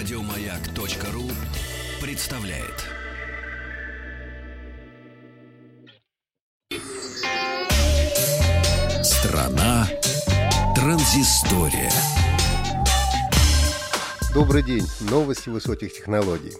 [0.00, 1.30] Радиомаяк.ру
[2.00, 2.86] представляет.
[9.04, 9.86] Страна
[10.74, 11.92] транзистория.
[14.32, 14.86] Добрый день.
[15.00, 16.54] Новости высоких технологий.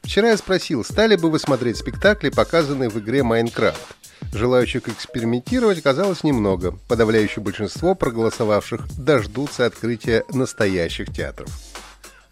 [0.00, 3.94] Вчера я спросил, стали бы вы смотреть спектакли, показанные в игре Майнкрафт.
[4.32, 6.78] Желающих экспериментировать оказалось немного.
[6.88, 11.50] Подавляющее большинство проголосовавших дождутся открытия настоящих театров.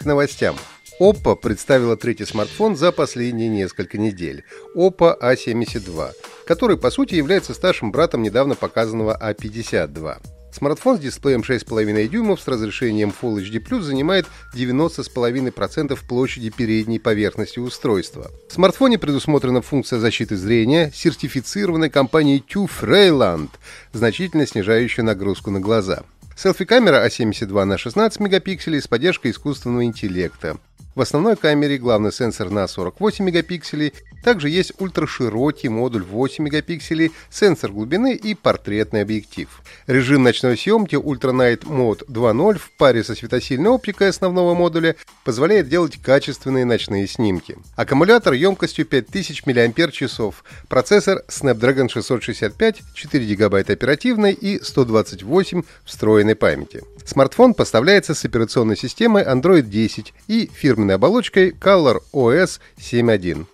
[0.04, 0.54] К новостям.
[1.00, 4.44] Oppo представила третий смартфон за последние несколько недель–
[4.76, 6.10] Oppo A72,
[6.46, 10.18] который по сути является старшим братом недавно показанного A52.
[10.52, 18.30] Смартфон с дисплеем 6,5 дюймов с разрешением Full HD+, занимает 90,5% площади передней поверхности устройства.
[18.50, 23.48] В смартфоне предусмотрена функция защиты зрения, сертифицированной компанией TÜV Rheinland,
[23.94, 26.04] значительно снижающая нагрузку на глаза.
[26.36, 30.58] Селфи-камера А72 на 16 мегапикселей с поддержкой искусственного интеллекта.
[30.94, 33.92] В основной камере главный сенсор на 48 мегапикселей,
[34.22, 39.48] также есть ультраширокий модуль 8 мегапикселей, сенсор глубины и портретный объектив.
[39.88, 45.68] Режим ночной съемки Ultra Night Mode 2.0 в паре со светосильной оптикой основного модуля позволяет
[45.68, 47.56] делать качественные ночные снимки.
[47.74, 50.34] Аккумулятор емкостью 5000 мАч,
[50.68, 56.82] процессор Snapdragon 665, 4 ГБ оперативной и 128 встроенной памяти.
[57.04, 63.46] Смартфон поставляется с операционной системой Android 10 и фирменной оболочкой Color OS 7.1.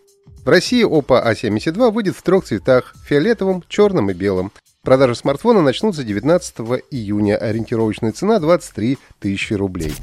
[0.44, 4.52] В России Oppo A72 выйдет в трех цветах– фиолетовом, черном и белом.
[4.82, 9.94] Продажи смартфона начнутся 19 июня, ориентировочная цена 23 тысячи рублей.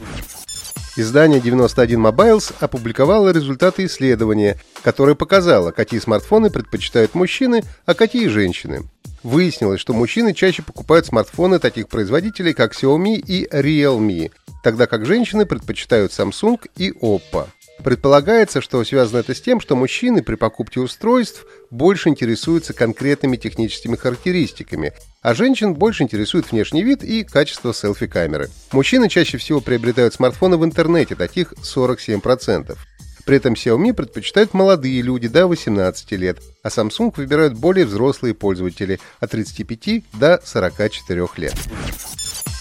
[0.95, 8.83] Издание 91 Mobiles опубликовало результаты исследования, которое показало, какие смартфоны предпочитают мужчины, а какие женщины.
[9.23, 14.31] Выяснилось, что мужчины чаще покупают смартфоны таких производителей, как Xiaomi и Realme,
[14.67, 17.47] тогда как женщины предпочитают Samsung и Oppo.
[17.85, 23.95] Предполагается, что связано это с тем, что мужчины при покупке устройств больше интересуются конкретными техническими
[23.95, 24.91] характеристиками,
[25.21, 28.49] а женщин больше интересует внешний вид и качество селфи-камеры.
[28.73, 32.77] Мужчины чаще всего приобретают смартфоны в интернете, таких 47%.
[33.25, 38.99] При этом Xiaomi предпочитают молодые люди до 18 лет, а Samsung выбирают более взрослые пользователи
[39.21, 41.55] от 35 до 44 лет.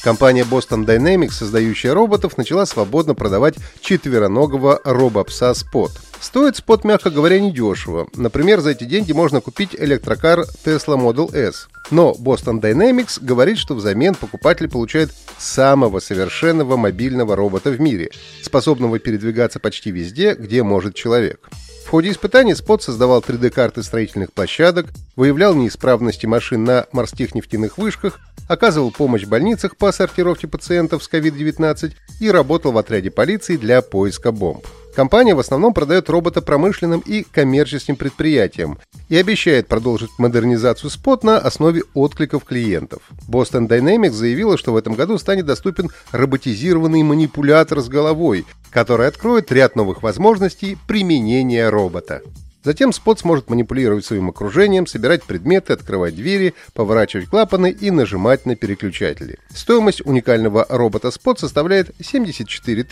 [0.07, 5.91] Компания Boston Dynamics, создающая роботов, начала свободно продавать четвероногого робопса Spot.
[6.21, 8.07] Стоит Spot, мягко говоря, недешево.
[8.15, 11.67] Например, за эти деньги можно купить электрокар Tesla Model S.
[11.91, 18.11] Но Boston Dynamics говорит, что взамен покупатель получает самого совершенного мобильного робота в мире,
[18.45, 21.51] способного передвигаться почти везде, где может человек.
[21.87, 28.19] В ходе испытаний Спот создавал 3D-карты строительных площадок, выявлял неисправности машин на морских нефтяных вышках,
[28.49, 33.83] оказывал помощь в больницах по сортировке пациентов с COVID-19 и работал в отряде полиции для
[33.83, 34.67] поиска бомб.
[34.97, 38.79] Компания в основном продает робота промышленным и коммерческим предприятиям
[39.11, 43.03] и обещает продолжить модернизацию спот на основе откликов клиентов.
[43.29, 49.53] Boston Dynamics заявила, что в этом году станет доступен роботизированный манипулятор с головой, который откроет
[49.53, 52.23] ряд новых возможностей применения робота.
[52.67, 58.57] Затем спот сможет манипулировать своим окружением, собирать предметы, открывать двери, поворачивать клапаны и нажимать на
[58.57, 59.39] переключатели.
[59.55, 62.83] Стоимость уникального робота спот составляет 74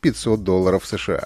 [0.00, 1.22] 500 долларов США.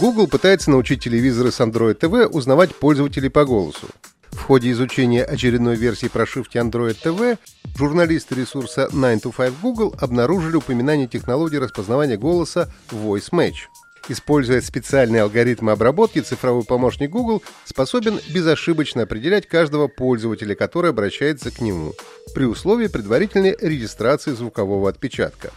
[0.00, 3.88] Google пытается научить телевизоры с Android TV узнавать пользователей по голосу.
[4.30, 7.36] В ходе изучения очередной версии прошивки Android TV
[7.76, 13.66] журналисты ресурса 9to5 Google обнаружили упоминание технологии распознавания голоса Voice Match.
[14.08, 21.60] Используя специальные алгоритмы обработки, цифровой помощник Google способен безошибочно определять каждого пользователя, который обращается к
[21.60, 21.92] нему,
[22.34, 25.52] при условии предварительной регистрации звукового отпечатка.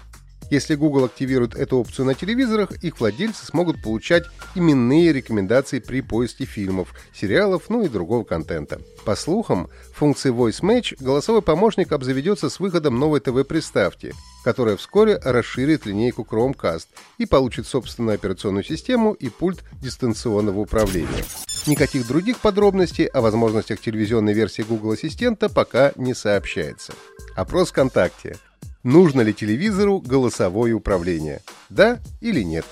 [0.51, 6.45] Если Google активирует эту опцию на телевизорах, их владельцы смогут получать именные рекомендации при поиске
[6.45, 8.79] фильмов, сериалов, ну и другого контента.
[9.05, 15.85] По слухам, функции Voice Match голосовой помощник обзаведется с выходом новой ТВ-приставки, которая вскоре расширит
[15.85, 16.87] линейку Chromecast
[17.17, 21.25] и получит собственную операционную систему и пульт дистанционного управления.
[21.65, 26.93] Никаких других подробностей о возможностях телевизионной версии Google Ассистента пока не сообщается.
[27.35, 28.37] Опрос ВКонтакте.
[28.85, 31.41] Нужно ли телевизору голосовое управление?
[31.69, 32.65] Да или нет?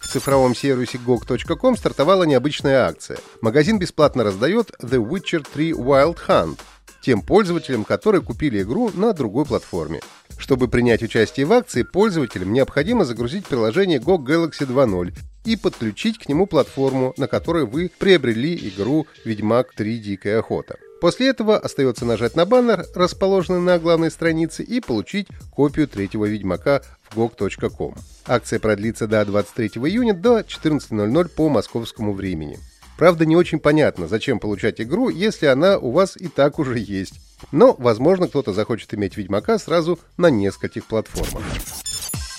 [0.00, 3.18] В цифровом сервисе GOG.com стартовала необычная акция.
[3.42, 6.58] Магазин бесплатно раздает The Witcher 3 Wild Hunt
[7.02, 10.00] тем пользователям, которые купили игру на другой платформе.
[10.38, 15.12] Чтобы принять участие в акции, пользователям необходимо загрузить приложение GOG Galaxy 2.0
[15.44, 19.98] и подключить к нему платформу, на которой вы приобрели игру «Ведьмак 3.
[19.98, 20.76] Дикая охота».
[21.00, 26.82] После этого остается нажать на баннер, расположенный на главной странице, и получить копию третьего Ведьмака
[27.08, 27.94] в gog.com.
[28.26, 32.58] Акция продлится до 23 июня до 14.00 по московскому времени.
[32.98, 37.14] Правда, не очень понятно, зачем получать игру, если она у вас и так уже есть.
[37.50, 41.42] Но, возможно, кто-то захочет иметь Ведьмака сразу на нескольких платформах.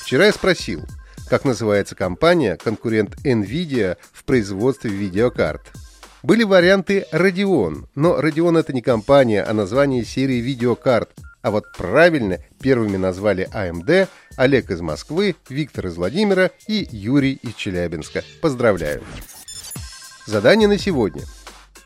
[0.04, 0.84] Вчера я спросил,
[1.32, 5.62] как называется компания, конкурент NVIDIA в производстве видеокарт.
[6.24, 11.12] Были варианты Radeon, но Radeon это не компания, а название серии видеокарт.
[11.42, 17.54] А вот правильно первыми назвали AMD, Олег из Москвы, Виктор из Владимира и Юрий из
[17.54, 18.26] Челябинска.
[18.42, 19.02] Поздравляю!
[20.28, 21.24] Задание на сегодня.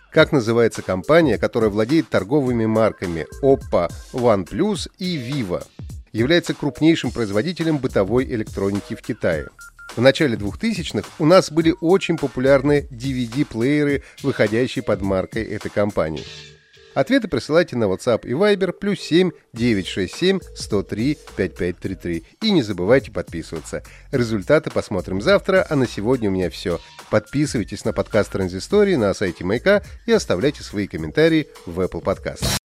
[0.09, 5.63] Как называется компания, которая владеет торговыми марками Oppo, OnePlus и Vivo?
[6.15, 9.49] Является крупнейшим производителем бытовой электроники в Китае.
[9.97, 16.23] В начале 2000-х у нас были очень популярны DVD-плееры, выходящие под маркой этой компании.
[16.93, 22.23] Ответы присылайте на WhatsApp и Viber плюс 7 967 103 5533.
[22.43, 23.83] И не забывайте подписываться.
[24.13, 26.79] Результаты посмотрим завтра, а на сегодня у меня все.
[27.09, 32.64] Подписывайтесь на подкаст Транзистории на сайте Маяка и оставляйте свои комментарии в Apple Podcast.